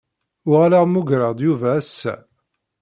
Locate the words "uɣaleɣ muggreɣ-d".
0.49-1.39